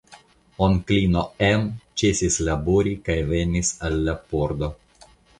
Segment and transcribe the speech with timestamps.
[0.67, 1.67] Onklino Em
[2.01, 4.71] ĉesis labori kaj venis al la pordo.